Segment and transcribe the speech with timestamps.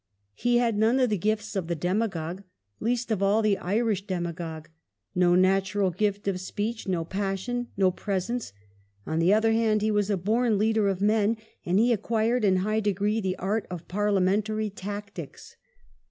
[0.01, 0.03] ^
[0.33, 2.41] He had none of the gifts of the demagogue,
[2.79, 4.67] least of all the Irish demagogue;
[5.13, 8.51] no natural gift of speech, no passion, no presence.
[9.05, 11.37] On the other hand he was a born leader of men,
[11.67, 15.55] and he acquired in high degree the art of parliamentary tactics.